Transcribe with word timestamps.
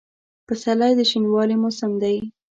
پسرلی 0.47 0.93
د 0.99 1.01
شنوالي 1.11 1.55
موسم 1.61 1.91
دی. 2.01 2.17